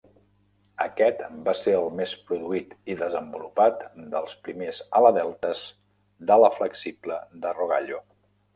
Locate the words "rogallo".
7.63-8.05